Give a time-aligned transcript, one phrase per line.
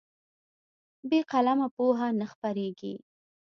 [1.09, 2.93] بې قلمه پوهه نه خپرېږي.